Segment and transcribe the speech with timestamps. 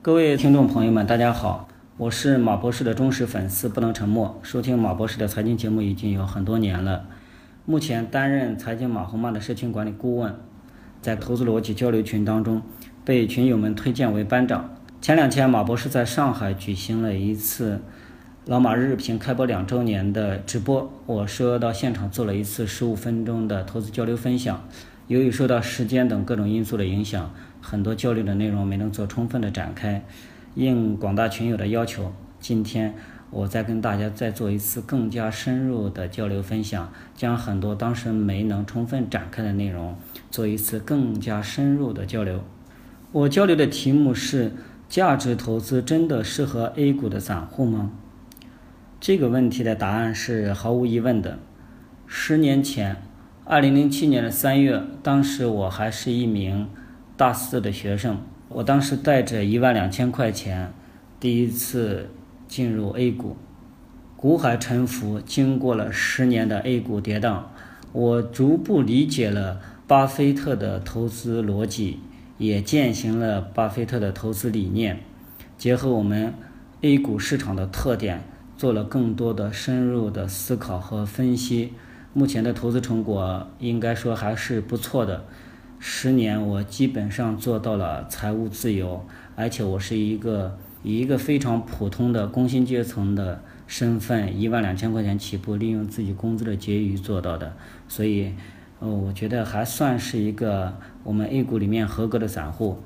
[0.00, 4.38] 各位听众朋友们，大家好，我是马博士的忠实粉丝，不能沉默。
[4.44, 7.06] 收听马博士的财经节目已经有很多年了，
[7.64, 10.36] 目前担任财经马红曼的社群管理顾问，
[11.02, 12.62] 在投资逻辑交流群当中
[13.04, 14.70] 被群友们推荐为班长。
[15.00, 17.80] 前两天，马博士在上海举行了一次
[18.46, 24.62] 老马日评开播两周年的直播，我说到现场做了一次十五分钟的投资交流分享。
[25.08, 27.34] 由于受到时间等各种因素的影响，
[27.70, 30.02] 很多交流的内容没能做充分的展开。
[30.54, 32.10] 应广大群友的要求，
[32.40, 32.94] 今天
[33.30, 39.94] 我再跟大家再做一次更加深入的交流分享，将很多当时没能充分展开的内容
[40.30, 42.42] 做一次更加深入的交流。
[43.12, 44.52] 我交流的题目是：
[44.88, 47.92] 价值投资真的适合 A 股的散户吗？
[48.98, 51.38] 这个问题的答案是毫无疑问的。
[52.06, 53.02] 十年前。
[53.50, 56.68] 二零零七年的三月，当时我还是一名
[57.18, 58.16] 大四的学生。
[58.48, 60.72] 我当时带着一万两千块钱，
[61.18, 62.08] 第一次
[62.46, 63.36] 进入 A 股，
[64.16, 65.20] 股海沉浮。
[65.20, 67.42] 经过了十年的 A 股跌宕，
[67.92, 71.98] 我逐步理解了巴菲特的投资逻辑，
[72.38, 75.00] 也践行了巴菲特的投资理念。
[75.58, 76.32] 结合我们
[76.82, 78.22] A 股市场的特点，
[78.56, 81.72] 做了更多的深入的思考和分析。
[82.14, 85.24] 目前的投资成果应该说还是不错的，
[85.78, 97.56] 十年我基本上做到了财务自由，而且我是一个以一个非常普通的工薪阶层的身份，一万两千块钱起步，利用自己工资的结余做到的，
[97.88, 98.32] 所以，
[98.80, 102.78] 呃，我觉得还算是一个我们 A 股里面合格的散户。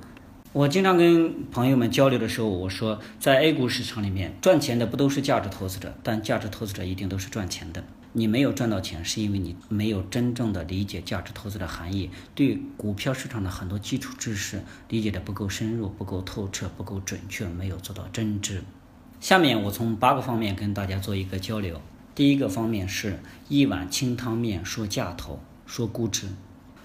[0.52, 7.82] 我经常跟朋友们交流的时候，我说，在 A 股市场里面赚钱的不都是价值投资者，但价值投资者一定都是赚钱的。
[8.14, 18.62] 你没有赚到钱，是因为你没有真正的理解价值投资的含义，对股票市场的很多基础知识理解的不够深入、不够透彻、不够准确，没有做到真知。
[19.18, 21.80] 下面我从八个方面跟大家做一个交流。
[22.14, 26.28] 第一个方面是一碗清汤面说价投说估值。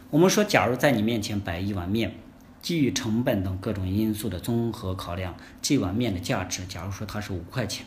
[0.09, 2.15] 我们说，假如在你面前摆一碗面，
[2.61, 7.85] 基于成本等各种因素的综合考量，这碗面的价值，假如说它是五块钱。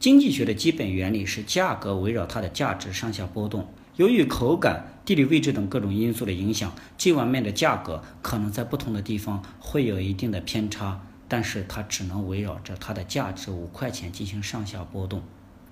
[0.00, 3.66] 经济学的基本原理是价格围绕它的价值上下波动。
[3.96, 15.20] 由于口感、地理位置等各种因素的影响，这碗面的价格可能在不同的地方会有一定的偏差，但是它只能围绕着它的价值五块钱进行上下波动。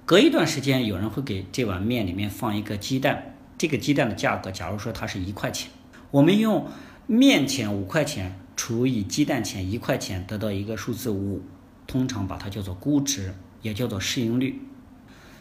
[0.04, 5.70] 隔一段时间，有人会给这碗面里面放一个鸡蛋，这个鸡蛋的价格，假如说它是一块钱，
[6.10, 6.66] 我们用
[7.06, 11.42] 面钱五块钱除以鸡蛋钱一块钱，得到一个数字五，
[11.86, 13.32] 通常把它叫做估值。
[13.66, 14.62] 也叫做市盈率，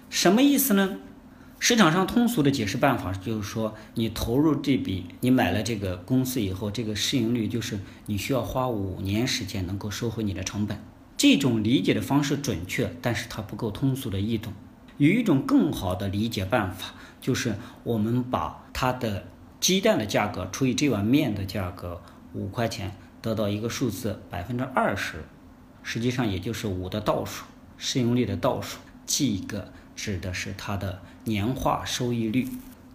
[0.09, 0.97] 什么意思呢？
[1.59, 10.78] 市场上通俗的解释办法就是说，你投入这笔，你买了这个公司以后，这个市盈率就是你需要花五年时间能够收回你的成本。
[11.16, 14.52] 这种理解的方式准确，但是它不够通俗的易懂。
[14.97, 19.28] 有一种更好的理解办法，就是我们把它的
[19.59, 22.02] 鸡蛋的价格除以这碗面的价格
[22.34, 25.24] 五块钱，得到一个数字百分之二十，
[25.84, 27.46] 实际上也就是五的倒数。
[27.78, 32.47] 市盈率的倒数，这个指的是它的年化收益率。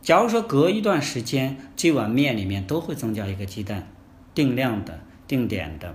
[0.03, 3.93] 假如说隔一段时间，这碗面里面都会增加一个鸡蛋，
[4.35, 5.95] 定量的、定点的。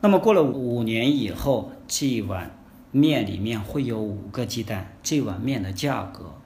[0.00, 2.54] 那么过了五年以后，这碗
[2.92, 6.38] 面里面会有五个鸡蛋，这碗面的价格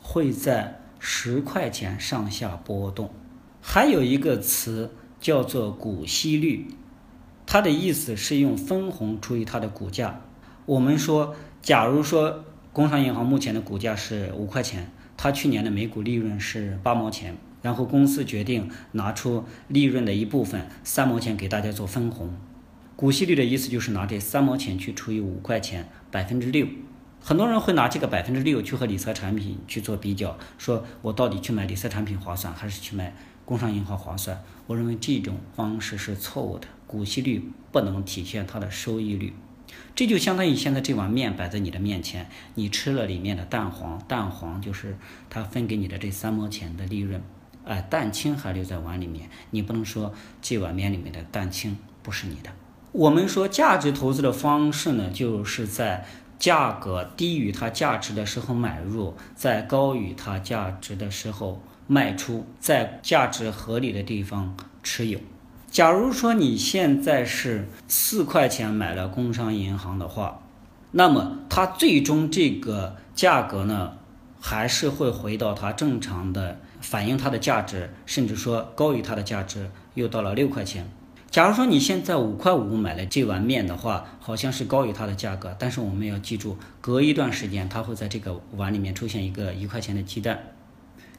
[0.00, 3.10] 会在十块钱上下波动。
[3.60, 6.68] 还有一个词叫做股息率。
[7.54, 10.22] 它的意思是用分红除以它的股价。
[10.66, 22.34] 我们说，假如说工商银行目前的股价是五块钱，它去年的每股利润是八毛钱，然后公司决定拿出利润的一部分三毛钱给大家做分红。
[22.96, 26.66] 股息率的意思就是拿这三毛钱去除以五块钱，百分之六。
[27.20, 33.14] 很多人会拿这个百分之六去和理财产品去做比较，说我到底去买理财产品划算，还是去买
[33.44, 34.42] 工商银行划算？
[34.66, 36.66] 我认为这种方式是错误的。
[36.94, 39.32] 股息率不能体现它的收益率，
[39.96, 44.96] 这就相当于现在这碗面摆在你的面前，你吃了里面的蛋黄，蛋黄就是
[45.28, 47.20] 它分给你的这三毛钱的利润，
[47.64, 52.50] 哎，蛋清还留在碗里面，你不能说这碗面里面的蛋清不是你的。
[52.92, 56.06] 我们说价值投资的方式呢，就是在
[56.38, 65.18] 价格低于它价值的时候买入，在高于它价值的时候卖出，在价值合理的地方持有。
[65.74, 70.40] 假如说你现在是四块钱买了工商银行的话，
[70.92, 73.94] 那么它最终这个价格呢，
[74.40, 80.88] 还是会回到它正常的反映它的价值，甚至说高于它的价值，又到了六块钱。
[81.28, 90.53] 假如说你现在五块五买了这碗面的话，好像是高于它的价格，但是我们要记住，隔一段时间它会在这个碗里面出现一个一块钱的鸡蛋，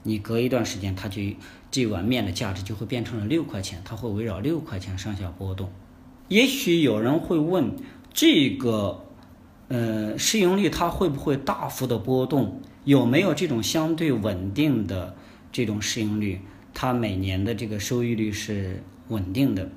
[0.07, 1.19] 你隔一段时间它就
[1.71, 5.71] 这碗面的价值就会变成了六块钱，它会围绕六块钱上下波动。
[6.27, 7.75] 也许有人会问，
[8.13, 9.03] 这个
[9.67, 12.61] 呃市盈率它会不会大幅的波动？
[12.83, 15.15] 有没有这种相对稳定的
[15.51, 16.39] 这种市盈率？
[16.71, 19.71] 它每年的这个收益率是稳定的？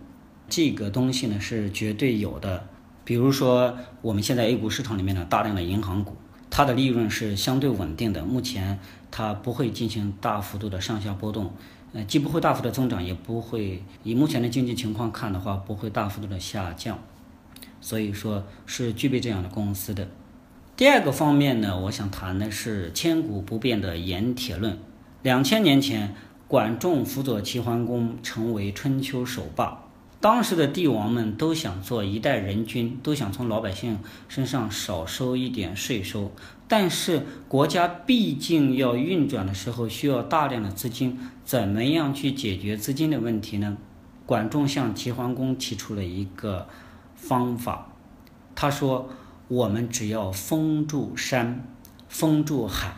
[0.50, 2.68] 这个东西呢是绝对有的，
[3.04, 6.16] 比如说我们现在 A 股市场里面的大量的银行股，
[6.50, 8.78] 它的利润是相对稳定的，目前
[9.10, 11.52] 它不会进行大幅度的上下波动，
[11.92, 16.98] 呃，既不会大幅的增长，也不会以目前的经济情况看的话，不会大幅度的下降，
[17.80, 20.08] 所以说是具备这样的公司的。
[20.76, 24.78] 第二个方面呢，我想谈的是千古不变的盐铁论。
[25.22, 26.14] 两千年前，
[26.46, 29.84] 管仲辅佐齐桓公，成为春秋首霸。
[30.20, 36.30] 当时的帝王们都想做一代人君，都想从老百姓身上少收一点税收。
[36.68, 43.78] 但是国家毕竟要运转的时候，需要大量的资金，怎么样去解决资金的问题呢？
[44.26, 46.68] 管仲向齐桓公提出了一个
[47.16, 47.88] 方法，
[48.54, 49.08] 他说
[49.48, 51.64] ：“我们只要封住山，
[52.06, 52.96] 封住海，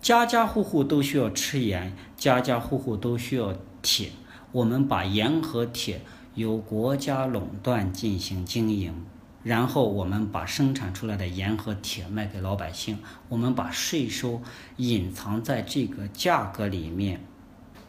[0.00, 3.52] 家家户户都需要吃盐，家家户户都需要
[3.82, 4.10] 铁，
[4.52, 6.00] 我们把盐和铁。”
[6.36, 8.94] 由国家垄断进行经营，
[9.42, 12.98] 然后我们把生产出来的盐和铁卖给老百姓，
[13.28, 14.42] 我们把税收
[14.76, 17.22] 隐藏在这个价格里面，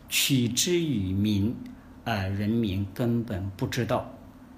[0.08, 1.54] 取之于民，
[2.06, 4.14] 而人民根本不知道。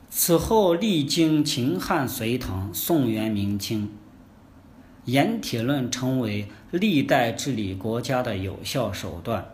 [0.10, 3.92] 此后历经秦汉隋唐宋元明清，
[5.06, 9.50] 盐铁论成为历代治理国家的有效手段，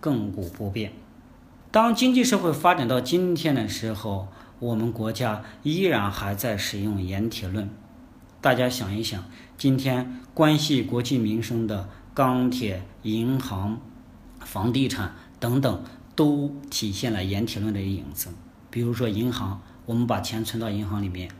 [0.00, 0.92] 亘古不变。
[1.70, 4.28] 当经济社会发展到今天的时候，
[4.60, 7.68] 我们国家依然还在使用盐铁论。
[8.40, 9.24] 大家想一想，
[9.56, 13.80] 今天关系国计民生的钢铁、银行、
[14.40, 15.82] 房地产等等，
[16.16, 18.30] 都体现了盐铁论的影子。
[18.70, 21.30] 比如说银行，我们把钱存到银行里面，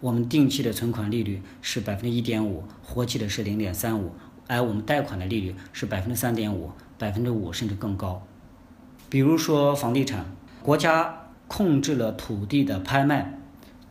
[0.00, 4.12] 我们定期的存款利率是百分之一点五，活期的是零点三五，
[4.46, 8.22] 而我们贷款的利率是百分之三点五、百分之五甚至更高。
[9.08, 10.24] 比如说房地产，
[10.62, 13.38] 国家控制了土地的拍卖，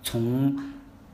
[0.03, 0.57] 从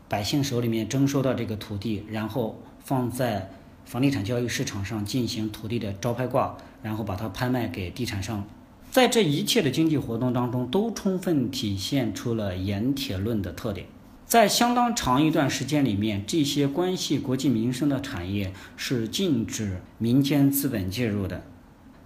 [0.10, 3.52] 百姓手里面征收到这个土地，然后放在
[3.86, 8.48] 房地产交易市场上进行土地的招拍挂，然后把它拍卖给地产商。
[8.90, 13.88] 在这一切的经济活动当中，都充分体现出了盐铁论的特点。
[14.26, 21.44] 在相当长一段时间里面，这些关系国计民生的产业是禁止民间资本介入的。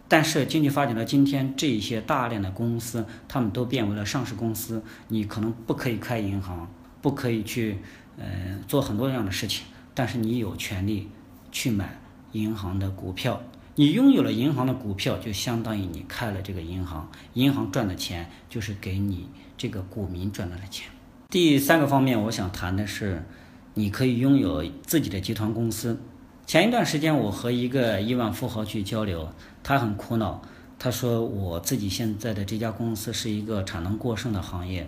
[0.08, 4.84] 但是经济发展到今天，这些大量的公司，他们都变为了上市公司。
[5.08, 6.72] 你可能不可以开银行，
[7.02, 7.80] 不可以去，
[8.18, 9.66] 呃，做很多样的事情。
[9.94, 11.10] 但是你有权利
[11.52, 12.00] 去买
[12.34, 13.42] 银行的股票。
[13.78, 17.10] 你拥有了银行的股票，就相当于你开了这个银行。
[17.34, 20.90] 银行赚的钱，就是给你这个股民赚来的钱。
[21.30, 23.26] 第三个方面，我想谈的是，
[23.74, 26.00] 你可以拥有自己的集团公司。
[26.46, 29.28] 前一段时间，我和一个亿万富豪去交流，
[29.68, 30.44] 他很苦恼。
[30.78, 34.88] 他说：“我自己现在的这家公司是一个产能过剩的行业，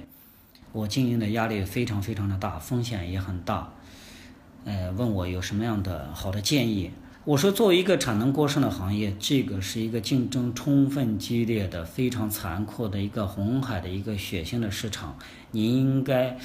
[0.72, 3.74] 我经营的压力非常非常的大，风险也很大。
[4.66, 6.92] 呃，问我有什么样的好的建议？
[7.24, 15.18] 我说，作为一个产能过剩的行业，这个是一个竞争充分激烈的、非常残酷的一个红海的一个血腥的市场，
[15.50, 16.38] 你应该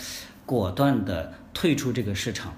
[0.47, 2.55] 果断的退出这个市场。”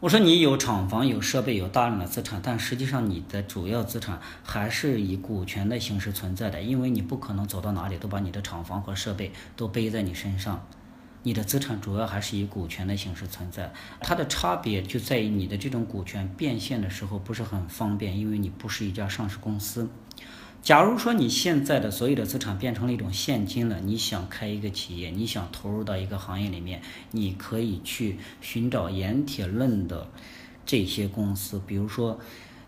[0.00, 10.66] 我说你有厂房、有设备、有大量的资产，但实际上你的主要资产还是以股权的形式存在的，因为你不可能走到哪里都把你的厂房和设备都背在你身上，
[11.22, 13.72] 你的资产主要还是以股权的形式存在。
[14.00, 19.88] 它的差别就在于你的这种股权变现的时候不是很方便，因为你不是一家上市公司。
[20.64, 26.80] 假如说你现在的所有的资产变成了一种现金了，你想开一个企业，你想投入到一个行业里面，
[27.10, 30.08] 你可以去寻找盐铁论的
[30.64, 32.18] 这些公司，比如说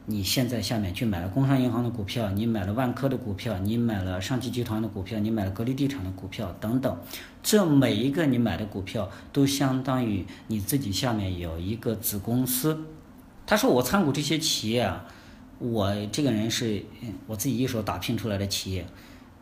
[0.04, 6.94] 你现在下面去买了工商银行的股票，你买了万科的股票，你买了上汽集团的股票，你买了格力地产的股票等等，
[7.42, 12.78] 这每一个你买的股票都相当于你自己下面有一个子公司。
[13.46, 15.06] 他说我参股这些企业啊。
[15.58, 16.82] 我这个人是
[17.26, 18.86] 我自己一手打拼出来的企业，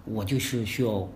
[0.05, 1.09] 我就是需要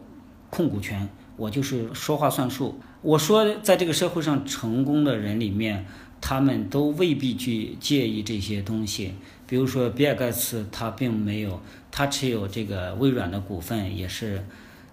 [0.50, 2.78] 控股权，我就是说话算数。
[3.00, 5.86] 我说，在这个社会上成功的人里面，
[6.20, 9.14] 他们都未必去介意这些东西。
[9.46, 11.60] 比如说，比尔盖茨，他并没有，
[11.92, 14.44] 他持有这个微软的股份也是，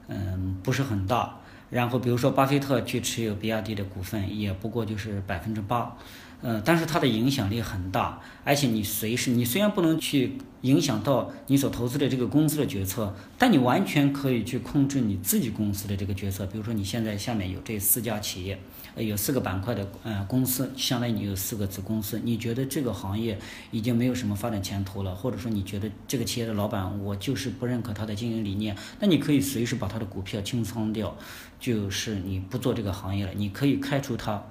[0.08, 1.40] 嗯，不是很大。
[1.72, 5.98] 然后比如说巴菲特去持有比亚迪的股份，也不过就是百分之八。
[6.42, 16.46] 嗯，但是它的影响力很大，而且你随时，你虽然不能去影响到你所投资的这个公司的决策，但你完全可以去控制你自己公司的这个决策。
[16.46, 18.60] 比如说，你现在下面有这四家企业，
[18.96, 22.20] 呃，有四个板块的呃公司，相当于你有四个子公司。
[22.24, 23.40] 你觉得这个行业
[23.72, 31.18] 已经没有什么发展前途了，或者说你觉得这个企业的老板我就是不认可他的经营理念，那你可以随时把他的股票清仓掉，
[31.60, 34.44] 就是你不做这个行业了，你可以开除他。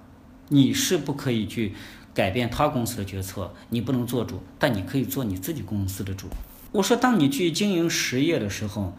[0.48, 1.74] 你是不可以去
[2.12, 6.28] 改变他公司的决策，你不能做主，但你可以做你自己公司的主。
[6.72, 8.96] 我说，当你去经营实业的时候，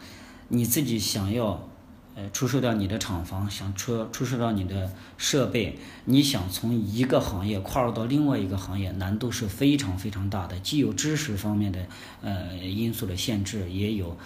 [0.48, 1.68] 你自己想要，
[2.16, 11.86] 呃，出售掉你的厂房，想出出售掉你的设备，你想从一个行业跨入到另外一个行业，难度是非常非常大的，既有知识方面的
[12.22, 14.18] 呃因素的限制，也有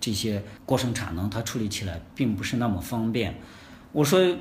[0.00, 3.34] 这些过剩产能，它处理起来并不是那么方便。
[3.92, 4.36] 我说，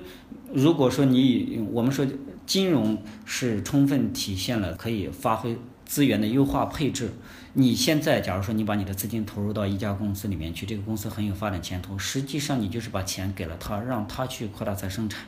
[0.53, 2.08] 如果说你我们说
[2.46, 7.12] 金融是充分体现了可以发挥资源的优化配置。
[7.53, 15.25] 你现在假如说你把你的资金投入到一家公司里面去，这个公司很有发展前途，实际上你就是把钱给了他，让他去扩大再生产。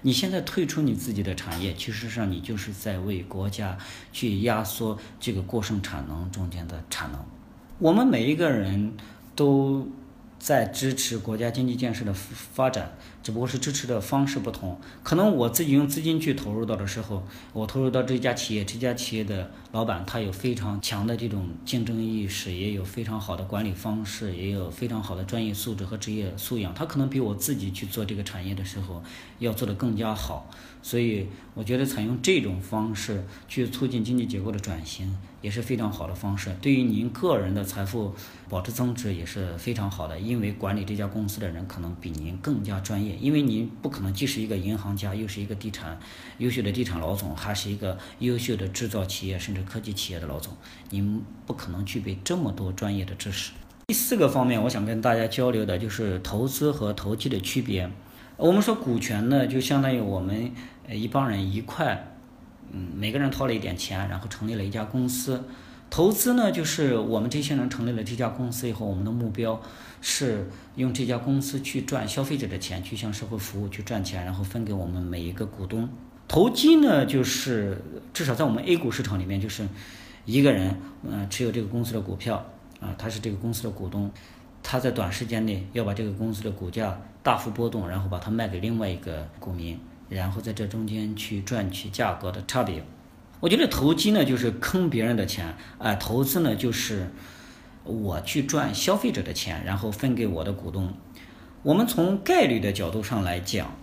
[0.00, 3.76] 你现在退出你自己的产业，其实上你就是在为国家
[4.12, 7.20] 去压缩这个过剩产能中间的产能。
[7.78, 8.94] 我们每一个人
[9.36, 9.86] 都。
[10.38, 12.92] 在支持国家经济建设的发展，
[13.22, 14.80] 只不过是支持的方式不同。
[15.02, 26.72] 可能我自己用资金去投入到的时候，我投入到这家企业，这家企业的老板他有非常强的这种竞争意识，也有非常好的管理方式，也有非常好的专业素质和职业素养。
[26.72, 29.02] 他可能比我自己去做这个产业的时候
[29.40, 30.48] 要做得更加好。
[30.80, 36.54] 所以，我觉得采用这种方式去促进经济结构的转型也是非常好的方式。
[36.60, 38.14] 对于您个人的财富
[38.48, 43.16] 保持增值也是非常好的，因为管理这家公司的人可能比您更加专业。
[43.20, 45.98] 因为您不可能既是一个银行家，又是一个地产
[46.38, 50.52] 优秀的地产老总，还是一个优秀的制造企业甚至科技企业的老总，
[50.90, 53.52] 您不可能具备这么多专业的知识。
[53.86, 57.90] 第四个方面，我想跟大家交流的就是投资和投机的区别。
[58.36, 60.52] 我们说股权呢，就相当于我们
[60.86, 62.17] 呃一帮人一块，
[62.72, 65.44] 嗯，每个人掏了一点钱，然后成立了一家公司。
[65.90, 69.60] 投资呢，就是我们这些人成立了这家公司以后，我们的目标
[70.02, 70.46] 是
[70.76, 75.88] 用这家公司去赚消费者的钱，去向社会服务，去赚钱，然后分给我们每一个股东。
[76.28, 77.80] 投机呢，就是
[78.12, 79.66] 至少在我们 A 股市场里面，就是
[80.26, 82.44] 一个人嗯持有这个公司的股票
[82.80, 84.10] 啊，他是这个公司的股东。
[84.62, 92.84] 他在短时间内要把这个公司的股价大幅波动，然后把它卖给另外一个股民，然后在这中间去赚取价格的差别。
[93.40, 97.10] 我觉得投机呢就是坑别人的钱，啊，投资呢就是
[97.84, 100.92] 我去赚消费者的钱，然后分给我的股东。
[101.62, 103.74] 我们从概率的角度上来讲，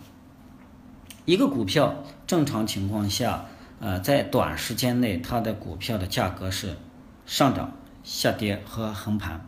[1.25, 3.46] 一个股票正常情况下，
[3.79, 6.77] 呃，在短时间内它的股票的价格是
[7.25, 9.48] 上涨、下跌和横盘。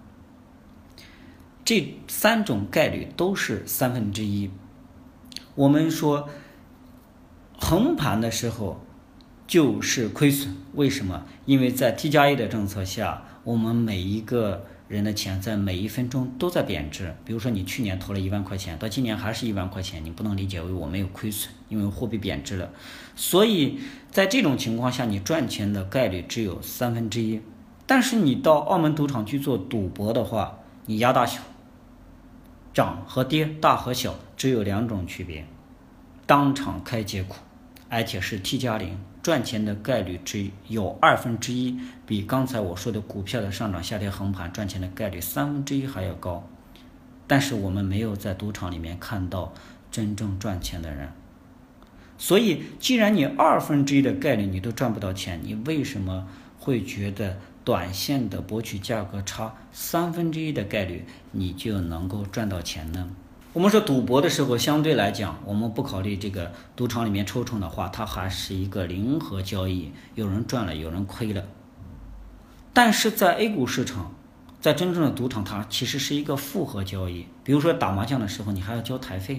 [1.65, 4.49] 这三种概率都是三分之一。
[5.55, 6.29] 我们说
[7.59, 8.79] 横盘的时候
[9.45, 11.25] 就是亏损，为什么？
[11.45, 17.15] 因为在 T 加一的政策下，我们每一个人的钱在每一分钟都在贬值。
[17.25, 22.69] 比如说，你去年投了一万块钱，到今年还是一万块钱，你不能理解为我没有亏损，因为货币贬值了。
[23.15, 23.79] 所以
[24.11, 27.41] 在这种情况下，你赚钱的概率只有三分之一。
[27.85, 31.41] 但是你到澳门赌场去做赌博的话，你压大小。
[32.73, 35.47] 涨和跌，大和小只有两种区别，
[36.27, 37.35] 当场开结果，
[37.89, 46.47] 而且是 T 加零，赚钱的概率只有二分之一，比刚才我说的股票的上涨、下跌、横盘赚钱的概率三分之一还要高。
[47.27, 49.53] 但是我们没有在赌场里面看到
[49.91, 51.11] 真正赚钱的人，
[52.17, 56.27] 所以既然你二分之一的概率你都赚不到钱，你为什么
[56.59, 57.37] 会觉得？
[57.67, 61.03] 短线的博取价格差三分之一的概率，
[61.33, 63.09] 你就能够赚到钱呢？
[63.57, 71.43] 我们说赌博的时候，相对来讲，我们不考虑这个赌场里面抽成的话，它还是一个零和交易，有人赚了，有人亏了。
[72.71, 74.13] 但是在 A 股市场，
[74.61, 77.25] 在真正的赌场，它其实是一个复合交易。
[77.43, 79.37] 比如说打麻将的时候，你还要交台费；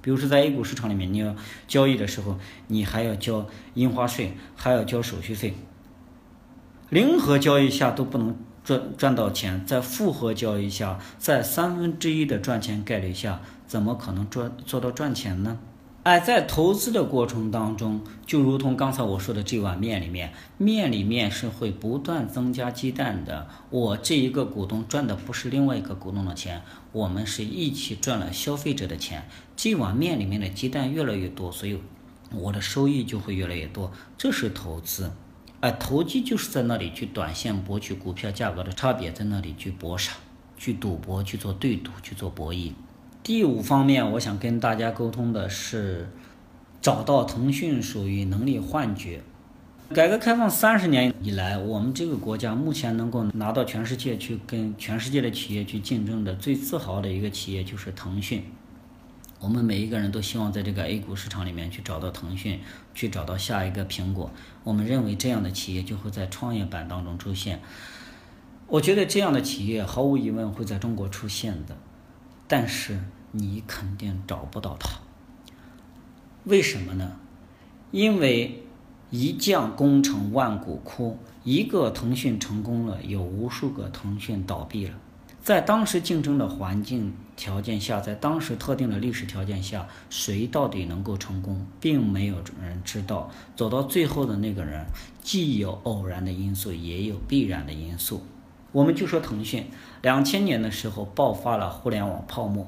[0.00, 1.36] 比如说在 A 股市场里面，你要
[1.68, 5.54] 交易的时候，你还要交印花税，还要交手续费。
[6.90, 13.40] 零和交易下都不能赚赚到钱，在复合交易下，在三分之一的赚钱概率下，
[13.72, 15.58] 怎么可能赚做到赚钱呢？
[16.02, 23.48] 哎在投资的过程当中，就如同刚才我说的这碗面里面，面里面是会不断增加鸡蛋的。
[23.70, 26.60] 我这一个股东赚的不是另外一个股东的钱，
[26.92, 29.26] 我们是一起赚了消费者的钱。
[29.56, 31.80] 这碗面里面的鸡蛋越来越多，所以
[32.30, 33.90] 我的收益就会越来越多。
[34.18, 35.10] 这是投资，
[35.60, 40.12] 哎投机就是在那里去短线博取股票价格的差别，在那里去搏杀、
[40.58, 42.72] 去赌博、去做对赌、去做博弈。
[43.22, 46.08] 第五方面，我想跟大家沟通的是，
[46.80, 49.20] 找到腾讯属于能力幻觉。
[49.94, 58.42] 改革开放三十年以来，我们这个国家目前能够拿到全世界去跟全世界的企业去竞争的最自豪的一个企业就是腾讯。
[59.38, 62.58] 我们每一个人都希望在这个 A 股市场里面去找到腾讯，
[62.92, 64.32] 去找到下一个苹果。
[64.64, 67.60] 我们认为这样的企业就会在创业板当中出现。
[68.66, 71.76] 我觉得这样的企业毫无疑问会在中国出现的。
[72.52, 75.00] 但是你肯定找不到它，
[76.44, 77.16] 为什么呢？
[77.90, 78.62] 因为
[79.08, 84.92] 一将功成万骨枯，一个腾讯成功了，有无数个腾讯倒闭了。
[85.40, 93.30] 在当时竞争的环境条件下，在当时特定的历史条件下，谁到底能够成功，并没有人知道。
[93.56, 94.84] 走到最后的那个人，
[95.22, 98.22] 既有偶然的因素，也有必然的因素。
[98.72, 102.66] 我们就说腾讯，两千年的时候爆发了互联网泡沫，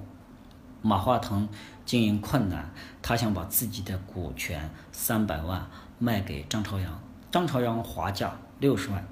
[0.83, 1.49] 马化腾
[1.87, 2.71] 经营困难，
[3.01, 5.67] 他想把自己的股权三百万
[5.99, 9.07] 卖给张朝阳，张朝阳划价六十万，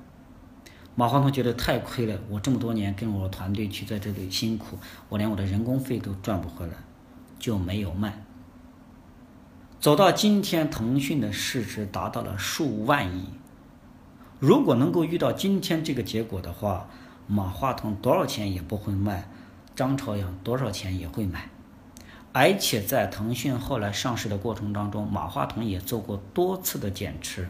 [0.95, 6.75] 马化腾觉得太亏了，我这么多年跟我团队去在这里辛苦，我连我的人工费都赚不回来，
[7.39, 8.23] 就没有卖。
[9.81, 13.25] 走到今天，腾讯的市值达到了数万亿。
[14.43, 16.89] 如果能够遇到今天这个结果的话，
[17.29, 19.29] 马化腾多少钱也不会卖，
[19.77, 21.49] 张朝阳多少钱也会买。
[22.33, 27.49] 而且在腾讯后来上市的过程当中，马化腾也做过多次的减持。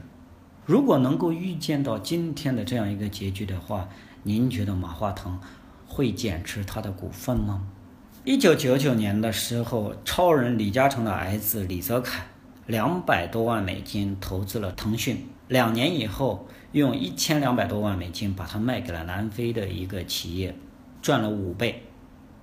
[0.66, 3.88] 如果能够预见到今天的这样一个结局的话，
[4.24, 5.40] 您觉得马化腾
[5.86, 7.62] 会减持他的股份吗？
[8.24, 12.26] 一九九九年的时候，超人李嘉诚的儿子李泽楷
[12.66, 16.48] 两百多万美金投资了腾讯，两年以后。
[16.72, 20.56] 用一千两百多万美金把它卖给了南非的一个企业，
[21.02, 21.82] 赚了五倍。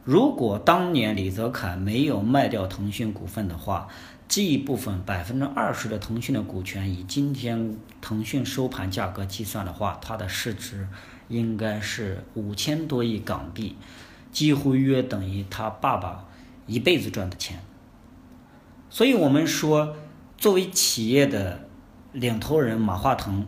[0.04, 3.88] 如果当年李泽楷没有卖掉腾讯股份的话，
[4.28, 10.88] 这一部分百分之二十的腾讯的股权，以今天腾讯收盘价格计算的话，它的市值
[11.28, 13.78] 应该是五千多亿港币，
[14.32, 16.28] 几乎约等于他爸爸
[16.68, 17.60] 一辈子赚的钱。
[18.92, 19.96] 所以，我们说，
[20.38, 21.68] 作为企业的
[22.12, 23.46] 领头人马化腾。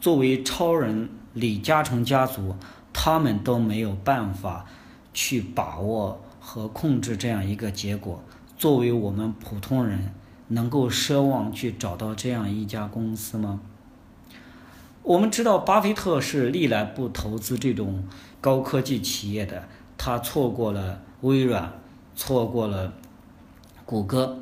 [0.00, 2.54] 作为超人李嘉诚家族，
[2.92, 4.66] 他们都没有办法
[5.14, 8.22] 去把握和控制这样一个结果。
[8.58, 10.12] 作为我们普通人，
[10.48, 13.60] 能够奢望去找到这样一家公司吗？
[15.02, 18.04] 我们知道，巴菲特是历来不投资这种
[18.40, 21.72] 高科技企业的，他错过了微软，
[22.14, 22.92] 错过了
[23.84, 24.38] 谷歌，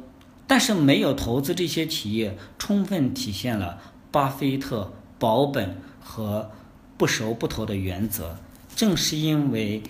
[0.46, 3.78] 但是没有投资这些企业，充分体现了
[4.10, 4.92] 巴菲特。
[5.18, 6.50] 保本和
[6.98, 8.38] 不熟不投的原则，
[8.74, 9.80] 正是因为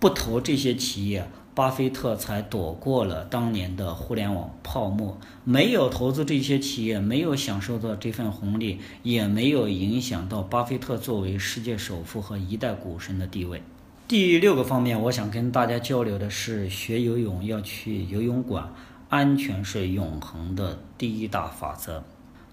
[0.00, 5.16] 不投这些企业，巴菲特才躲过了当年的互联网泡沫。
[5.44, 13.62] 没有投资这些企业，没有享受到这份红利，也没有影响到巴菲特作为世界首富和一代股神的地位。
[14.08, 18.74] 第六个方面，我想跟大家交流的是，学游泳要去游泳馆，
[19.12, 22.02] 安全是永恒的第一大法则。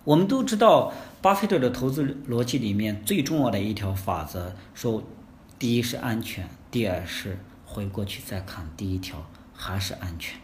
[0.03, 0.91] 我们都知道，
[1.21, 5.01] 巴菲特的投资逻辑里面最重要的一条法则说：
[5.57, 10.37] 第一是安全，第二是回过去再看第一条还是安全。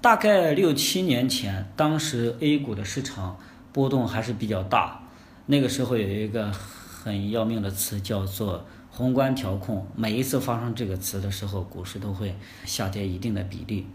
[0.00, 3.36] 大概六七年前，当时 A 股的市场
[3.72, 5.02] 波动还是比较大，
[5.46, 9.84] 那个时候有一个很要命的词叫做宏观调控。
[9.96, 13.88] 每一次发生这个词的时候，股市都会下跌一定的比例。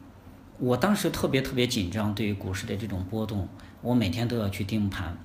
[0.59, 3.47] 我当时特别特别紧张，对于股市的这种波动，
[3.81, 5.15] 我每天都要去盯盘。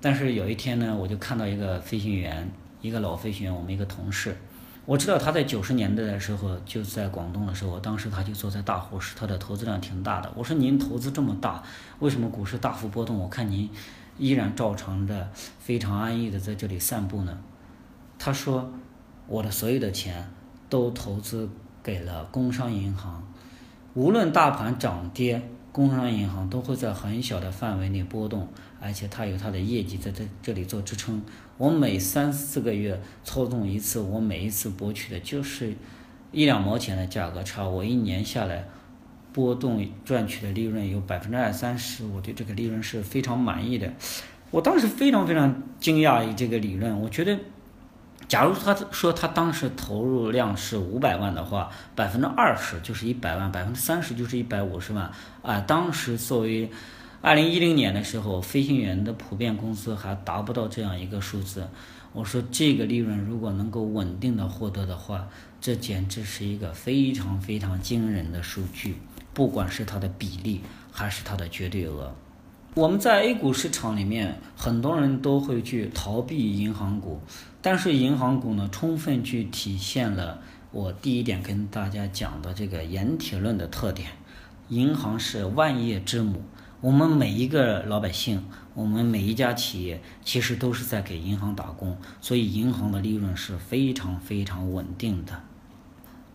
[0.00, 2.50] 但是有一天呢，我就看到一个飞行员，
[2.82, 4.36] 一个老飞行员，我们一个同事，
[4.84, 10.30] 我知道他在九十年代的时候就在广东的时候，当时他就坐在大沪市，他的投资量挺大的。
[10.36, 11.62] 我说您投资这么大，
[12.00, 13.18] 为什么股市大幅波动？
[13.18, 13.70] 我看您
[14.18, 17.38] 依然照常的非常安逸的在这里散步呢。
[18.18, 18.70] 他说，
[19.26, 20.28] 我的所有的钱
[20.68, 21.48] 都投资
[21.82, 23.26] 给了工商银行。
[23.98, 28.46] 无论大盘涨跌，工商银行都会在很小的范围内波动，
[28.80, 31.20] 而且它有它的业绩在这这里做支撑。
[31.56, 35.74] 我每三四个月操纵一次，我每一次博取的就是
[36.30, 38.68] 一两毛钱的价格差，我一年下来
[39.32, 43.92] 波动赚取的利润有百分之二三十，我对这个利润是非常满意的。
[44.52, 47.36] 我当时非常非常惊讶于这个理论，我觉得，
[48.28, 55.10] 假如他说他当时投入量是五百万的话，百分之二十就是一百万，百分之三十就是一百五十万
[55.42, 55.58] 啊。
[55.60, 56.70] 当时作为
[57.22, 61.66] 二零一零年的时候，飞行员的普遍工资还达不到这样一个数字。
[62.12, 65.26] 我说这个利润如果能够稳定的获得的话，
[65.60, 68.98] 这简直是一个非常非常惊人的数据，
[69.32, 70.60] 不管是它的比例
[70.92, 72.14] 还是它的绝对额。
[72.78, 77.20] 我们在 A 股市场里面，很多人都会去逃避银行股，
[77.60, 84.10] 但是银行股呢，充分去体现了我第一点跟大家讲的这个盐铁论的特点。
[84.68, 86.40] 银行是万业之母，
[86.80, 95.42] 我们每一个老百姓，我们每一家企业，其实都是在给银行打工，所以银行的利润是非常非常稳定的。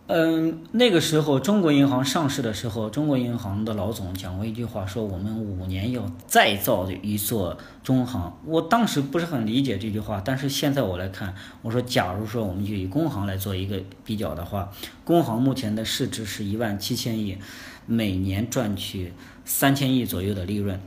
[0.06, 8.38] 嗯，那个时候中国银行上市的时候，中国银行的老总讲过一句话，说我们五年要再造一座中行。
[8.44, 14.70] 我当时不是很理解这句话，但是现在我来看，我说，假如说我们就以工行来做一个比较的话，
[15.04, 17.38] 工行目前的市值是一万七千亿，
[17.86, 19.14] 每年赚取
[19.46, 20.78] 三千亿左右的利润，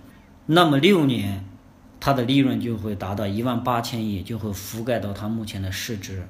[0.46, 1.44] 那么六年，
[2.00, 6.28] 它的利润就会达到一万八千亿，就会覆盖到它目前的市值。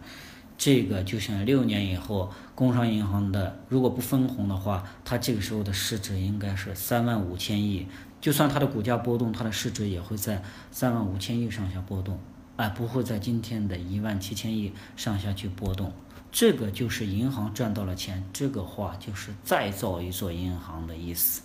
[0.58, 7.88] 这个就像六年以后，工商银行的如果不分红的话，它这个时候的市值应该是三万五千亿。
[8.20, 10.42] 就算它的股价波动，它的市值也会在
[10.72, 12.20] 三万五千亿上下波动，
[12.56, 15.94] 哎，不会在今天的一万七千亿上下去波动。
[16.32, 21.44] 这个就是银行赚到了钱，这个话就是再造一座银行的意思。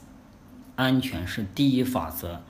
[0.75, 2.43] 安全是第一法则。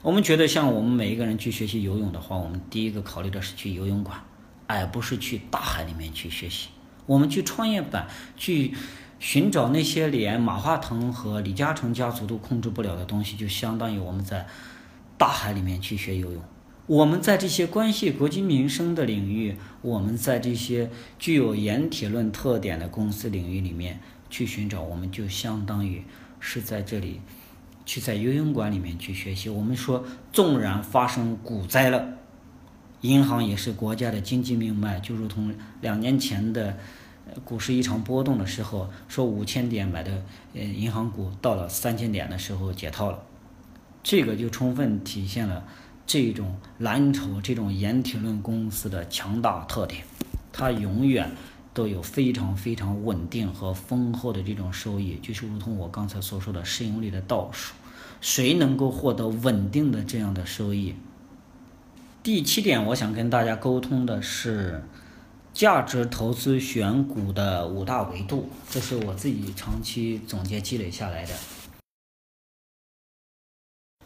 [0.00, 4.22] 我们觉得像我们每一个人去学习游泳的话，我们第一个考虑的是去游泳馆。
[4.66, 6.68] 而不是去大海里面去学习，
[7.06, 8.74] 我们去创业板去
[9.18, 14.46] 寻找那些连马化腾和李嘉诚家族都控制不了的东西，就相当于我们在
[15.18, 16.42] 大海里面去学游泳。
[16.86, 26.02] 我们在这些关系国计民生的领域，我们在这些具有盐铁论特点的公司领域里面去寻找，我们就相当于
[26.40, 27.22] 是在这里
[27.86, 29.48] 去在游泳馆里面去学习。
[29.48, 32.18] 我们说，纵然发生股灾了。
[33.04, 36.74] 银行也是国家的经济命脉，就如同两年前的
[37.44, 40.22] 股市异常波动的时候，说五千点买的
[40.54, 43.22] 呃银行股，到了三千点的时候解套了，
[44.02, 45.66] 这个就充分体现了
[46.06, 50.02] 这种蓝筹、这种盐铁论公司的强大特点，
[50.50, 51.30] 它永远
[51.74, 57.74] 都有非常非常稳定和丰厚的这种收益，就是如同我刚才所说的市盈率的倒数，
[58.22, 60.94] 谁能够获得稳定的这样的收益？
[62.24, 64.82] 第七点，我想跟大家沟通的是
[65.52, 71.34] 价值投资选股的五大维度，这是我自己长期总结积累下来的。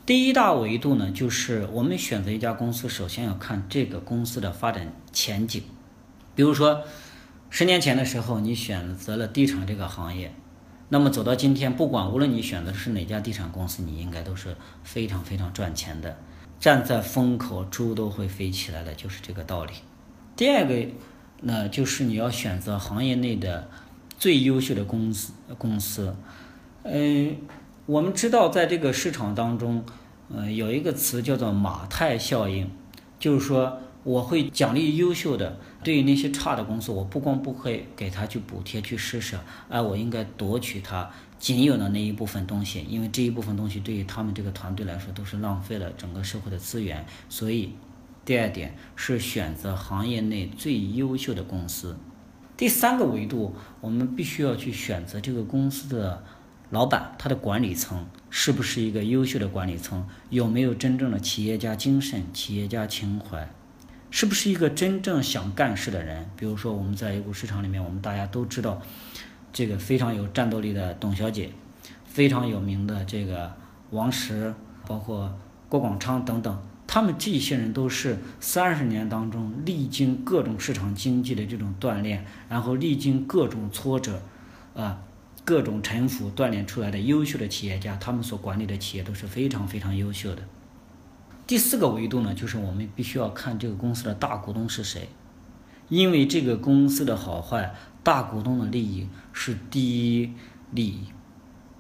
[0.05, 5.63] 第一大维度呢，就是我们选择一家公司，首先要看这个公司的发展前景。
[6.35, 6.83] 比如说，
[7.51, 10.35] 十年前的时候，你选择了地产这个行业，
[10.89, 16.19] 那么走到今天，不管无论你选择的是哪家地产公司，你应该都是非常非常赚钱的。
[16.61, 19.73] 站在风口，猪都会飞起来的，就是这个道理。
[20.37, 20.87] 第二个，
[21.43, 23.69] 那就是你要选择行业内的
[24.19, 25.33] 最优秀的公司。
[25.57, 26.15] 公司，
[26.83, 27.37] 嗯，
[27.87, 29.85] 我们知道，在这个市场当中，
[30.35, 32.71] 呃，有一个词叫做马太效应，
[33.19, 41.11] 就是说，我会奖励优秀的，对于那些差的公司，我不光不会给他去补贴、去施舍，而我应该夺取他。
[41.39, 47.75] 仅有的那一部分东西，因为这一部分东西对于他们这个团队来说都是浪费了整个社会的资源，所以
[48.25, 51.97] 第二点是选择行业内最优秀的公司。
[52.57, 56.25] 第三个维度，我们必须要去选择这个公司的
[56.71, 63.49] 老板，他的管理层是不是一个优秀的管理层，有没有真正的企业家精神、企业家情怀，
[64.11, 66.29] 是不是一个真正想干事的人？
[66.37, 68.83] 比如说我们在 A 股市场里面，我们大家都知道。
[69.59, 71.51] 这个非常有战斗力的董小姐，
[72.05, 73.53] 非常有名的这个
[73.91, 74.55] 王石，
[74.87, 75.37] 包括
[75.69, 84.23] 郭广昌等等，他们这些人都是三十年当中历经各种市场经济的这种锻炼，然后历经各种挫折，
[84.77, 85.03] 啊，
[85.45, 90.43] 各种沉浮锻炼出来的优秀的企业家，他们所管理的企业都是非常非常优秀的。
[91.49, 95.09] 第四个维度呢，就是我们必须要看这个公司的大股东是谁，
[95.89, 97.75] 因为这个公司的好坏。
[98.09, 99.83] 大股东的利益是第
[100.23, 100.33] 一
[100.71, 101.05] 利益，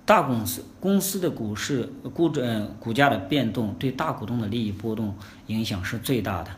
[0.04, 6.50] 大公司公司的股市股呃股价的变动对大股东的利益波动影响是最大的。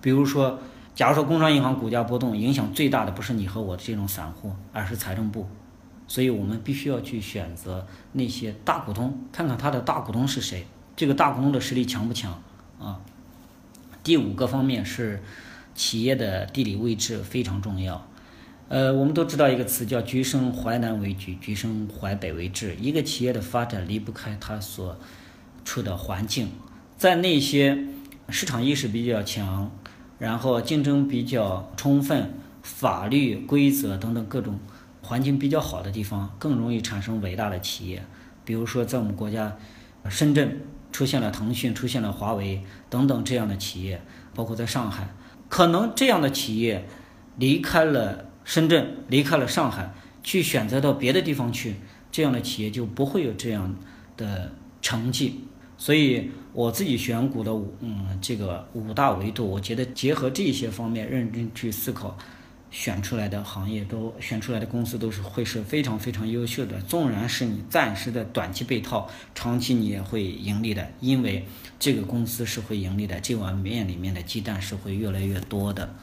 [0.00, 0.58] 比如说，
[0.96, 5.46] 假如说工商银行股价波动，影响最大的不是你和我这种散户，而是财政部。
[6.08, 12.42] 所以我们必须要去选择那些大股东，看看他的大股东是谁，这个大股东的实力强不强
[12.80, 12.98] 啊？
[14.02, 15.22] 第五个方面是
[15.76, 18.04] 企业的地理位置非常重要。
[18.72, 22.74] 呃，我们都知道一个词叫“橘生淮南为橘，橘生淮北为枳”。
[22.80, 24.96] 一个企业的发展离不开它所
[25.62, 26.48] 处的环境，
[26.96, 27.76] 在那些
[28.30, 29.70] 市场意识比较强，
[30.18, 32.32] 然后竞争比较充分，
[32.62, 34.58] 法律规则等等各种。
[35.02, 38.02] 环境比较好的地方，更容易产生伟大的企业。
[38.42, 39.54] 比如说，在我们国家，
[40.08, 44.00] 深圳出现了腾讯，出现了华为等等这样的企业，
[44.34, 45.08] 包括在上海，
[45.50, 46.88] 可能这样的企业
[47.36, 51.76] 离开了深圳，离开了上海，去选择到别的地方去，
[52.10, 53.76] 这样的企业就不会有这样
[54.16, 55.44] 的成绩。
[55.78, 62.16] 所以，我自己选股的五嗯这个五大维度，我觉得结合这些方面认真去思考。
[62.74, 71.44] 选出来的行业都选出来的公司都是会是非常非常优秀的，纵然是你暂时的短期被套，长期你也会盈利的，因为
[71.78, 75.94] 这个公司是会盈利的，这碗面里面的鸡蛋是会越来越多的。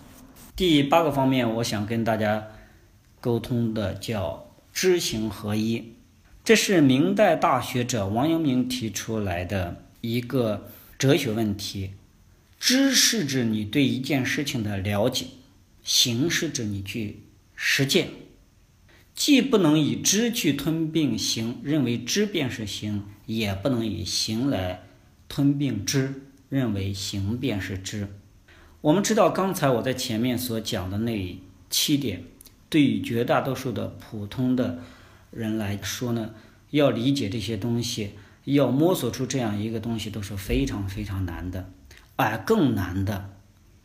[0.59, 2.49] 第八个方面，我想跟大家
[3.21, 5.93] 沟通的叫知行合一，
[6.43, 10.67] 这是明代大学者王阳明提出来的一个
[10.97, 11.91] 哲学问题。
[12.59, 15.27] 知是指你对一件事情的了解。
[15.81, 17.21] 行是指你去
[17.55, 18.09] 实践，
[19.15, 24.81] 既不能以知去吞并行，认为知便是行；也不能以行来
[25.29, 28.09] 吞并知，认为行便是知。
[28.81, 31.39] 我们知道，刚才我在前面所讲的那
[31.69, 32.23] 七点，
[32.69, 34.79] 对于绝大多数的普通的
[35.31, 36.31] 人来说呢，
[36.69, 38.11] 要理解这些东西，
[38.45, 41.69] 要摸索出这样一个东西，都是非常非常难的，
[42.15, 43.31] 而更难的。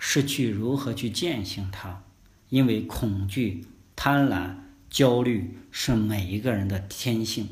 [0.06, 2.02] 是去如何去践行它，
[2.50, 3.64] 因为恐惧、
[3.96, 4.56] 贪婪、
[4.90, 7.48] 焦虑是每一个人的天性，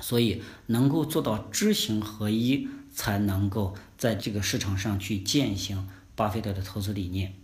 [0.00, 7.34] 所以能够做到知行合一，才能够在这个市场上去践行巴菲特的投资理念。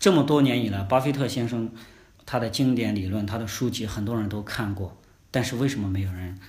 [0.00, 1.70] 这么多年以来，巴菲特先生
[2.26, 5.00] 他的经典理论、他的书籍，很多人都看过，
[5.30, 6.40] 但是为什么没有人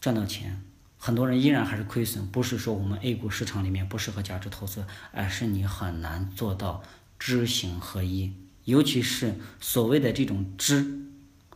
[0.00, 0.62] 赚到钱？
[0.98, 6.82] 很多人依然还是亏损，不是说我们 A 股市场里面不适合价值投资，而是你很难做到
[7.18, 8.34] 知行合一。
[8.66, 11.00] 尤其是所谓的这种知，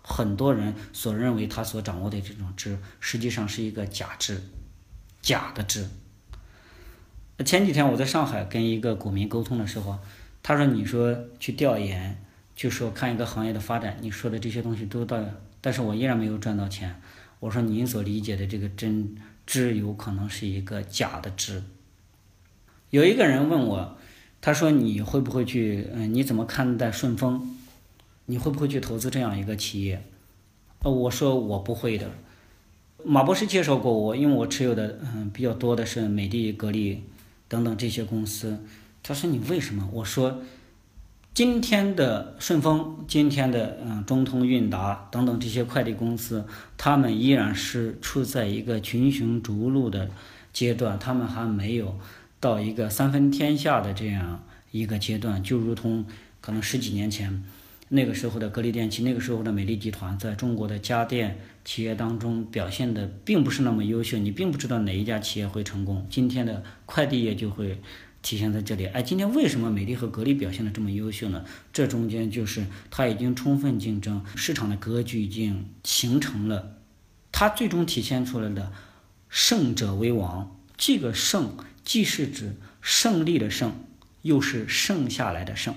[0.03, 4.43] 很多人所认为他所掌握的这种知，实际上是一个假知，
[5.21, 5.89] 假的知。
[7.43, 9.99] 前几天我在上海跟一个股民沟通的时候，
[10.43, 12.23] 他说：“你说去调研，
[12.55, 15.19] 就说看一个行业的发展，你说的这些东西都到，
[15.61, 17.01] 但是我依然没有赚到钱。”
[17.41, 19.17] 我说：“您所理解的这个真。”
[19.47, 21.63] 知有可能是一个假的知。
[22.89, 23.99] 有一个人问我，
[24.41, 25.87] 他说：“你会不会去？
[25.93, 27.55] 嗯，你怎么看待顺丰？
[28.25, 30.03] 你会不会去投资这样一个企业？”
[30.81, 32.11] 呃，我说我不会的。
[33.05, 37.05] 马博士介绍过我，因为我持有的嗯比较多的是美的、格力
[37.55, 38.59] 等等这些公司。
[39.03, 40.43] 他说：“你为什么？”我说。
[41.35, 50.09] 今天的顺丰，今天的嗯中通、韵达等等这些快递公司，他们依然是处在一个群雄逐鹿的
[50.53, 51.99] 阶段，他们还没有
[52.39, 55.43] 到一个三分天下的这样一个阶段。
[55.43, 56.05] 就如同
[56.41, 57.43] 可能十几年前
[57.95, 66.07] 那个时候的格力电器，那个时候的美的集团，在中国的家电企业当中表现的并不是那么优秀，你并不知道哪一家企业会成功。
[66.11, 67.81] 今天的快递业就会。
[68.27, 71.45] 体现在这里，哎，今天为什么美的和格力表现的这么优秀呢？
[71.75, 76.79] 这中间就是它已经充分竞争，市场的格局已经形成了，
[77.31, 78.73] 它最终体现出来的
[79.29, 80.59] 胜者为王。
[80.79, 81.55] 这个胜
[81.85, 83.75] 既是指胜利的胜，
[84.23, 85.75] 又是剩下来的胜。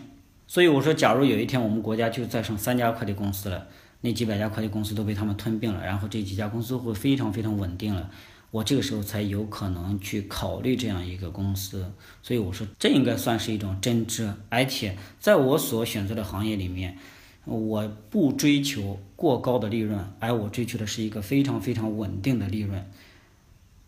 [0.48, 3.68] 所以我说，假如有一天我们国家就再剩三家快递公司了，
[4.02, 8.10] 那几百家快递公司都被他们吞并了，然后这几家公司会非常非常稳定了。
[8.50, 11.92] 我这个时候才有可能去考虑这样一个公司，
[12.24, 16.98] 所以我说这应该算是一种真知，而且在我所选择的行业里面，
[17.44, 22.90] 我不追求过高的利润，而我追求的是一个非常非常稳定的利润，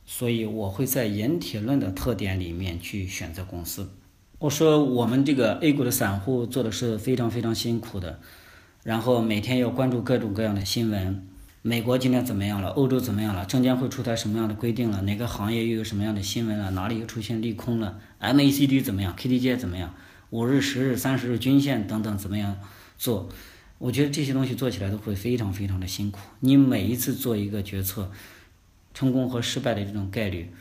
[0.06, 3.90] 所以我会在盐铁论的特点里面去选择公司。
[4.40, 8.22] 我说我们这个 A 股的散户做的是非常非常辛苦的，
[8.84, 11.28] 然后每天要关注各种各样的新闻。
[11.62, 12.70] 美国今天怎么样了？
[12.70, 13.46] 欧洲怎么样了？
[13.46, 15.02] 证监会出台什么样的规定了？
[15.02, 16.72] 哪个行业又有什么样的新闻了？
[16.72, 19.94] 哪里又出现利空了？MACD 怎么样？KDJ 怎么样？
[20.30, 22.56] 五日、十日、三十日均线等等怎么样
[22.98, 23.28] 做？
[23.78, 26.22] 我觉得这些东西做起来都会非常非常的辛苦。
[26.40, 28.10] 你每一次做一个决策，
[28.94, 30.54] 成功和失败的这种概率，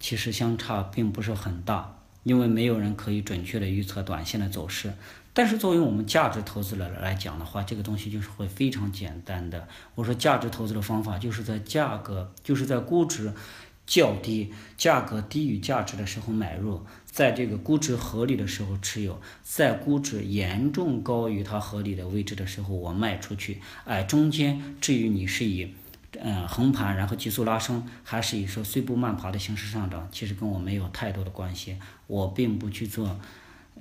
[0.00, 1.98] 其实相差并不是很大。
[2.22, 4.92] 因为没有人可以准确的预测短线的走势。
[5.32, 9.68] 但是作为我们价值投资者来讲的话，这个东西就是会非常简单的。
[9.94, 13.32] 我说价值投资的方法就是在价格，就是在估值
[13.86, 23.60] 较低、价格低于价值的时候买入，在这个估值合理的时候持有，在估值严重高于它合理的位置的时候我卖出去。
[23.84, 25.74] 哎，中间至于你是以
[26.18, 31.76] 嗯横盘然后急速拉升，还是以说碎步慢爬的形式上涨，其实跟我没有太多的关系。
[32.06, 33.18] 我并不去做。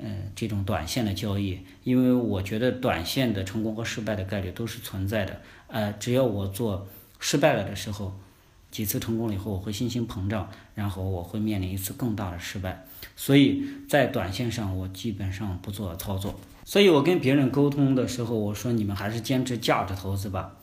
[0.02, 5.42] 嗯，这种短线的交易，因为我觉得短线的成功和失败的概率都是存在的。
[5.68, 6.88] 呃，只要我做
[7.20, 8.18] 失败了的时候，
[8.72, 12.86] 几次成功了以后，我会信心膨胀，然后我会面临一次更大的失败。
[13.18, 16.40] 所以在短线上，我基本上不做操作。
[16.64, 20.56] 所以我跟别人沟通的时候，我说你们还是坚持价值投资吧。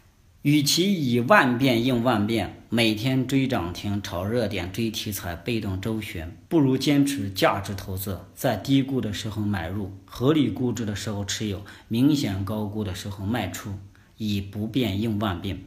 [0.47, 13.73] 与其以万变应万变，每天追涨停、炒热点、追题材、被动周旋，不如坚持价值投资，在低估的时候买入，合理估值的时候持有，明显高估的时候卖出，
[14.19, 15.65] 以不变应万变。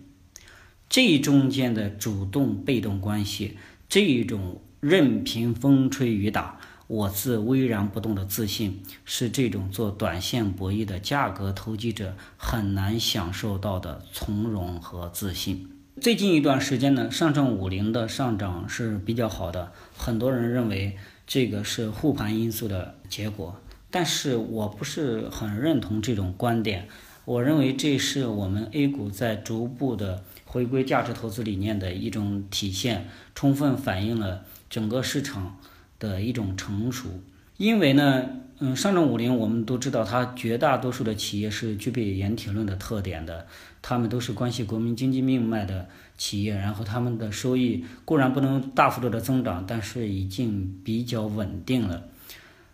[0.87, 3.57] 这中间的主动被动关系，
[3.89, 6.57] 这种任凭风吹雨打。
[6.89, 15.69] 我自巍然不动的自信，是这种做短线博弈的价格投机者很难享受到的从容和自信。
[16.01, 20.97] 最近一段时间呢，上证五零的上涨是比较好的，很多人认为
[21.27, 23.55] 这个是护盘因素的结果，
[23.91, 26.87] 但是我不是很认同这种观点。
[27.23, 35.58] 我认为这是我们 A 股在逐步的回归价值投资理念的一种体现，充分反映了整个市场。
[35.99, 37.09] 的一种成熟，
[37.57, 38.25] 因为呢，
[38.59, 43.45] 嗯，上证五零我们都知道，它绝大多数的企业是具备盐铁论的特点的，
[43.81, 52.03] 他们都是关系国民经济命脉的企业，然后他们的收益固然不能大幅度的增长，但是已经比较稳定了。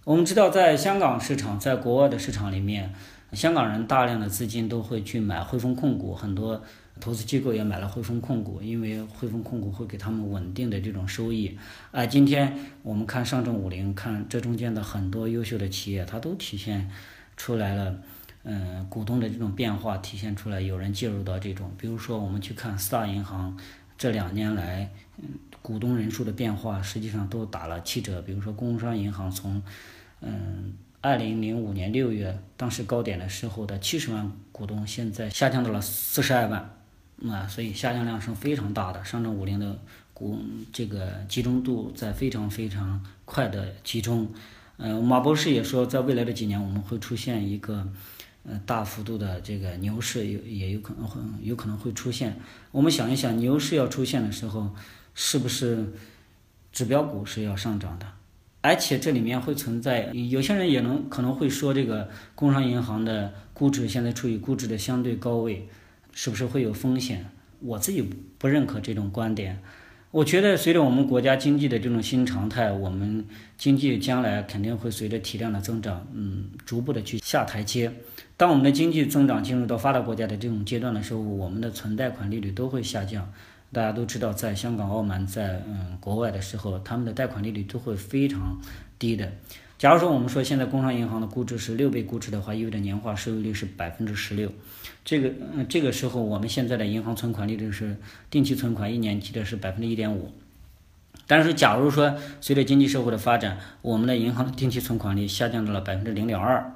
[0.03, 2.93] 我们知道，在香港市场，在国外的市场里面，
[3.33, 6.61] 香港人大量的资金都会去买汇丰控股，很多。
[6.99, 11.58] 投资机构也买了汇丰控股，因为汇丰控股会给他们稳定的这种收益。
[11.91, 16.89] 啊，今天我们看上证五零，看这中间的很多优秀的企业，它都体现
[17.36, 17.97] 出来了，
[18.43, 23.58] 嗯，股东的这种变化体现出来，有人介入到这种，比如说我们去看四大银行
[23.97, 25.25] 这两年来，嗯，
[25.62, 28.21] 股东人数的变化，实际上都打了七折。
[28.21, 29.62] 比如说工商银行从，
[30.21, 36.71] 嗯，二零零五年六月当时高点的时候的七十万股东，现在下降到了四十二万。
[37.30, 39.80] 啊，所以下降量是非常大的，上证五零的
[40.13, 40.38] 股
[40.73, 44.30] 这个集中度在非常非常快的集中。
[44.78, 47.88] 呃，马博士也说，在未来的几年我们会出现一个
[48.43, 52.38] 呃大幅度的这个牛市，有也有可能会有可能会出现。
[52.71, 54.69] 我们想一想，牛市要出现的时候，
[55.13, 55.93] 是不是
[56.73, 58.06] 指标股是要上涨的？
[58.60, 65.69] 而且这里面会存在，有些人也能可能会说，这个工商银行的估值现在处于估值的相对高位。
[66.15, 67.30] 是不是会有风险？
[67.60, 68.01] 我自己
[68.38, 69.60] 不认可这种观点。
[70.12, 73.25] 我觉得随着我们国家经济的这种新常态，我们
[73.58, 77.91] 经济将来肯定会随着体量的增长，嗯，逐步的去下台阶。
[78.38, 83.30] 当我们的经济增长进入到发达国家的这种阶段的时候，我们的存贷款利率都会下降。
[83.71, 88.58] 大家都知道，在香港、澳门，在嗯国外的时候，他们的贷款利率都会非常
[88.97, 89.32] 低的。
[89.78, 94.49] 假如说我们说现在工商银行的估值是六倍估值的话，意味着年化收益率是百分之十六。
[95.04, 97.97] 这个嗯，这个时候我们现在的银行存款利率是
[98.30, 100.32] 定期存款一年期的是百分之一点五。
[101.28, 106.71] 但是假如说随着经济社会的发展，我们的银行定期存款率下降到了百分之零点二、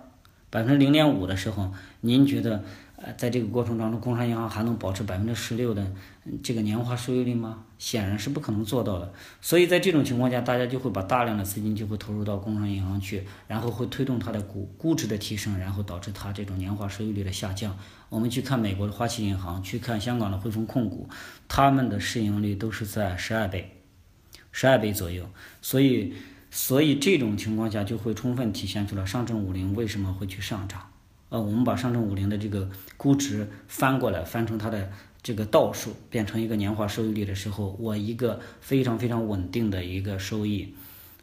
[0.50, 1.72] 百分之零点五的时候，
[2.02, 2.64] 您觉得？
[3.02, 5.90] 呃，在这个过程当中，工商银行还能保持百分之十六的
[6.44, 7.64] 这个年化收益率吗？
[7.78, 9.14] 显然是不可能做到的。
[9.40, 17.78] 所以在这种情况下，大家就会把大量的资金就会投入到工商银行去，然后会推动它的估估值的提升，然后导致它这种年化收益率的下降。
[18.10, 21.08] 我们去看美国的花旗银行，去看香港的汇丰控股，
[21.48, 23.78] 他们的市盈率都是在十二倍、
[24.52, 25.26] 十二倍左右。
[25.62, 26.14] 所以，
[26.52, 30.89] 所以这种情况下就会充分体现出了上证五零为什么会去上涨。
[31.30, 40.74] 呃，我们把上证五零的这个估值翻过来，翻成它的这个倒数，变成一个年化收益率的时候，我一个非常非常稳定的一个收益，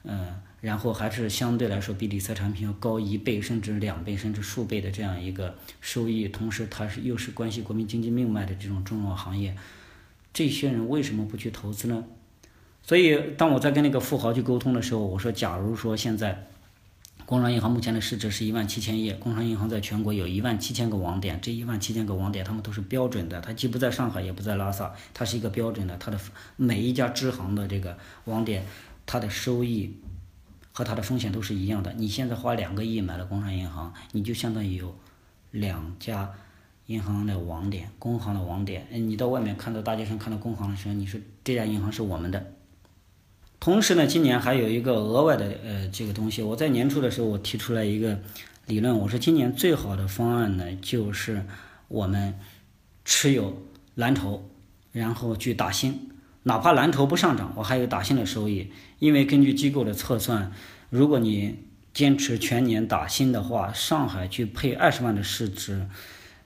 [0.05, 9.57] 嗯，然后还是相对来说比理财产品要高一倍，甚至两倍，甚至数倍的这样一个收益，同时它是又是关系国民经济命脉的这种重要行业，
[10.33, 12.05] 这些人为什么不去投资呢？
[12.83, 16.47] 所以当我在跟那个富豪去沟通的时候，我说，假如说现在。
[17.27, 19.13] 工商银行目前的市值是一万七千亿。
[19.13, 25.97] 工商银行在全国有一万七千个网点，这一万七千个网点，他们都是标准的，它既不在上海，也不在拉萨，它是一个标准的。
[25.99, 26.21] 它的
[26.55, 28.65] 每一家支行的这个网点，
[29.07, 29.97] 它的收益
[30.71, 31.93] 和它的风险都是一样的。
[31.95, 34.97] 你现在花两个亿买了工商银行，你就相当于有
[35.51, 36.33] 两家
[36.87, 38.87] 银行的网点，工行的网点。
[38.93, 42.53] 你到外面看到大街上看到工行的时候，你说这家银行是我们的。
[43.59, 48.21] 同时呢，今年还有一个额外的呃这个东西，我在年初的时候我提出来一个
[48.67, 51.45] 理论，我说今年最好的方案呢就是
[51.89, 52.35] 我们
[53.05, 54.49] 持有蓝筹，
[54.93, 56.11] 然后去打新，
[56.45, 58.71] 哪怕蓝筹不上涨，我还有打新的收益。
[58.99, 60.53] 因为根据机构的测算，
[60.91, 61.57] 如果你
[61.93, 65.89] 坚持全年打新的话，上海去配二十万的市值，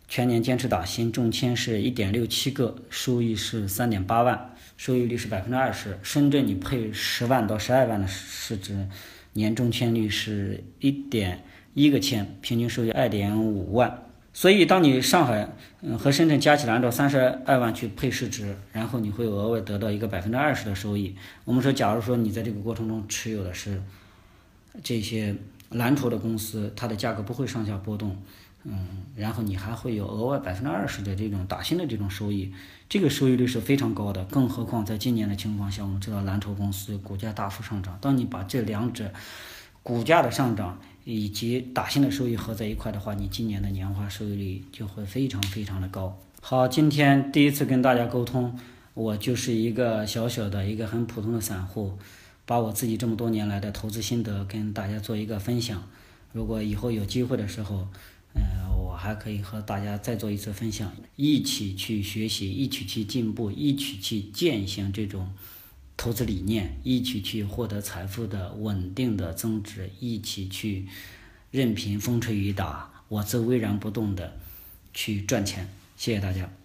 [0.08, 4.54] 全年坚持打新中签是一点六七个，收益是三点八万。
[4.80, 8.88] 收益率是百分之二十，深圳你配十万到十二万的市值，
[9.34, 14.04] 年中签率是一点一个签，平均收益二点五万。
[14.32, 15.46] 所以，当你上海
[15.82, 21.14] 嗯和深圳加起来按照三十二万去配市值，然后你会额外得到一个百分之二十的收益。
[21.44, 23.82] 我们说，假如说你在这个过程中持有的是
[24.82, 25.36] 这些
[25.68, 28.16] 蓝筹的公司，它的价格不会上下波动。
[28.64, 28.86] 嗯，
[29.16, 32.52] 然后你还会有额外百分之二十的这种打新的这种收益，
[32.88, 34.22] 这个收益率是非常高的。
[34.24, 39.10] 更何况在今年的情况下，我们知道蓝筹公司股价大幅上涨，当你把这两者
[39.82, 46.18] 股价的上涨以及打新的收益合在一块的话，你今年的年化收益率就会非常非常的高。
[46.42, 48.58] 好，今天第一次跟大家沟通，
[48.92, 51.98] 我就是一个小小的一个很普通的散户，
[52.44, 55.82] 把我自己这么多年来的投资心得跟大家做一个分享。
[56.32, 57.88] 如果以后有机会的时候，
[58.34, 58.42] 嗯，
[58.78, 65.32] 我还可以和大家再做一次分享，一起去学习，一起去进步，一起去践行这种
[65.96, 70.86] 投资理念，一起去获得财富的稳定的增值，一起去
[71.50, 74.38] 任凭风吹雨打，我自巍然不动的
[74.94, 75.68] 去赚钱。
[75.96, 76.59] 谢谢大家。